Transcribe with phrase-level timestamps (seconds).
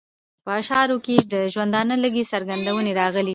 [0.45, 3.29] په اشعارو کې یې د ژوندانه لږې څرګندونې راغلې.